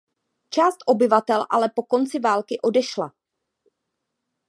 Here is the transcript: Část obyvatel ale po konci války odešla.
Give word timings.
Část 0.49 0.77
obyvatel 0.85 1.45
ale 1.49 1.69
po 1.75 1.83
konci 1.83 2.19
války 2.19 2.57
odešla. 2.61 3.13